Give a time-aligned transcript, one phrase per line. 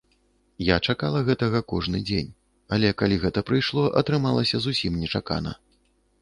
[0.67, 2.31] Я чакала гэтага кожны дзень,
[2.77, 5.55] але калі гэта прыйшло, атрымалася зусім нечакана.